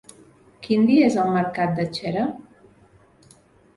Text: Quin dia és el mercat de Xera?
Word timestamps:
Quin 0.67 0.87
dia 0.87 1.03
és 1.11 1.17
el 1.25 1.29
mercat 1.37 1.77
de 1.81 1.87
Xera? 1.99 2.25